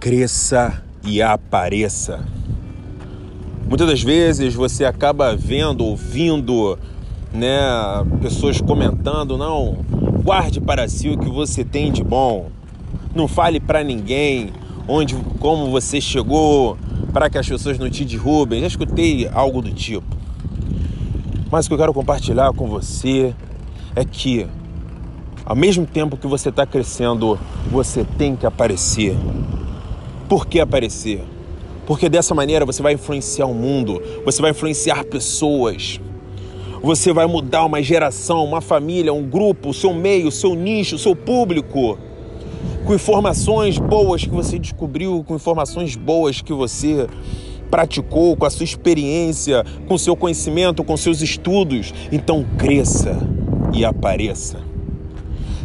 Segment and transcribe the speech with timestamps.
[0.00, 2.24] cresça e apareça.
[3.68, 6.78] Muitas das vezes você acaba vendo, ouvindo,
[7.32, 7.60] né,
[8.22, 9.84] pessoas comentando, não,
[10.24, 12.48] guarde para si o que você tem de bom.
[13.14, 14.50] Não fale para ninguém
[14.88, 16.78] onde, como você chegou,
[17.12, 18.62] para que as pessoas não te derrubem.
[18.62, 20.16] Já escutei algo do tipo.
[21.50, 23.34] Mas o que eu quero compartilhar com você
[23.94, 24.46] é que,
[25.44, 27.38] ao mesmo tempo que você está crescendo,
[27.70, 29.14] você tem que aparecer.
[30.30, 31.24] Por que aparecer?
[31.84, 36.00] Porque dessa maneira você vai influenciar o mundo, você vai influenciar pessoas.
[36.80, 40.94] Você vai mudar uma geração, uma família, um grupo, o seu meio, o seu nicho,
[40.94, 41.98] o seu público.
[42.86, 47.08] Com informações boas que você descobriu, com informações boas que você
[47.68, 51.92] praticou, com a sua experiência, com o seu conhecimento, com seus estudos.
[52.12, 53.18] Então cresça
[53.74, 54.60] e apareça.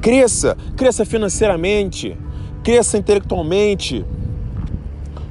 [0.00, 2.16] Cresça, cresça financeiramente,
[2.64, 4.04] cresça intelectualmente,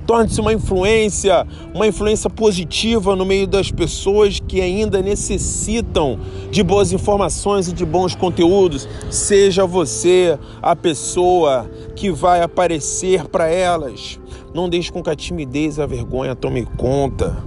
[0.08, 6.18] Torne-se uma influência, uma influência positiva no meio das pessoas que ainda necessitam
[6.50, 8.88] de boas informações e de bons conteúdos.
[9.12, 14.18] Seja você a pessoa que vai aparecer para elas.
[14.54, 17.44] Não deixe com que a timidez e a vergonha tome conta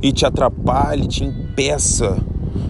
[0.00, 2.16] e te atrapalhe, te impeça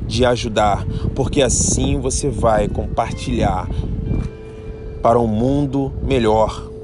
[0.06, 3.68] de ajudar, porque assim você vai compartilhar
[5.02, 6.77] para um mundo melhor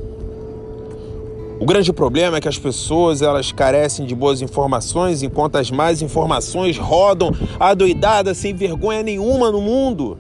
[1.65, 6.03] o grande problema é que as pessoas elas carecem de boas informações, enquanto as más
[6.03, 10.19] informações rodam adoidadas sem vergonha nenhuma no mundo.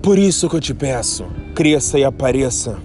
[0.00, 2.78] Por isso que eu te peço, cresça e apareça.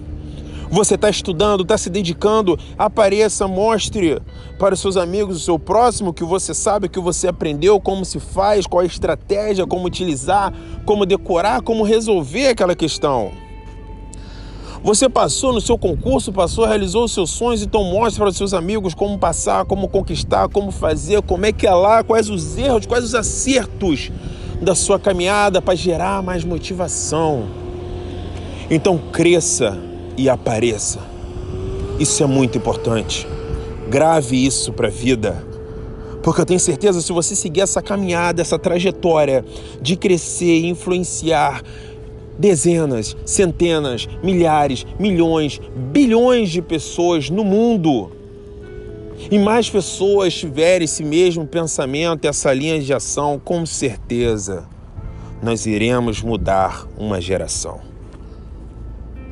[0.70, 4.20] Você está estudando, está se dedicando, apareça, mostre
[4.58, 8.20] para os seus amigos, o seu próximo, que você sabe, que você aprendeu, como se
[8.20, 10.52] faz, qual a estratégia, como utilizar,
[10.84, 13.43] como decorar, como resolver aquela questão.
[14.84, 18.52] Você passou no seu concurso, passou, realizou os seus sonhos, então mostre para os seus
[18.52, 22.84] amigos como passar, como conquistar, como fazer, como é que é lá, quais os erros,
[22.84, 24.12] quais os acertos
[24.60, 27.46] da sua caminhada para gerar mais motivação.
[28.70, 29.78] Então cresça
[30.18, 30.98] e apareça.
[31.98, 33.26] Isso é muito importante.
[33.88, 35.46] Grave isso para a vida.
[36.22, 39.44] Porque eu tenho certeza, se você seguir essa caminhada, essa trajetória
[39.80, 41.62] de crescer influenciar,
[42.38, 45.60] dezenas, centenas, milhares, milhões,
[45.92, 48.10] bilhões de pessoas no mundo.
[49.30, 54.68] E mais pessoas tiverem esse mesmo pensamento, essa linha de ação, com certeza
[55.44, 57.80] nós iremos mudar uma geração.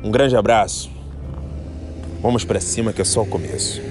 [0.03, 0.91] Um grande abraço.
[2.21, 3.81] Vamos para cima que é só o começo.